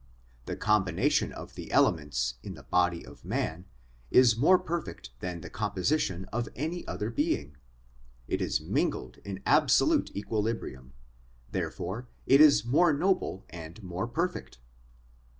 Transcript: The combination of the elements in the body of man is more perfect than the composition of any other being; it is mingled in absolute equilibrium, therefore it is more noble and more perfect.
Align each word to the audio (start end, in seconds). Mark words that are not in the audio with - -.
The 0.47 0.55
combination 0.55 1.31
of 1.31 1.53
the 1.53 1.71
elements 1.71 2.33
in 2.41 2.55
the 2.55 2.63
body 2.63 3.05
of 3.05 3.23
man 3.23 3.65
is 4.09 4.35
more 4.35 4.57
perfect 4.57 5.11
than 5.19 5.41
the 5.41 5.49
composition 5.51 6.25
of 6.33 6.49
any 6.55 6.87
other 6.87 7.11
being; 7.11 7.55
it 8.27 8.41
is 8.41 8.59
mingled 8.59 9.17
in 9.23 9.43
absolute 9.45 10.09
equilibrium, 10.15 10.93
therefore 11.51 12.07
it 12.25 12.41
is 12.41 12.65
more 12.65 12.91
noble 12.93 13.45
and 13.51 13.83
more 13.83 14.07
perfect. 14.07 14.57